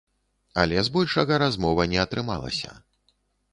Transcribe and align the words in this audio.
Але 0.61 0.81
з 0.87 0.91
большага 0.95 1.37
размова 1.45 1.87
не 1.93 2.01
атрымалася. 2.07 2.69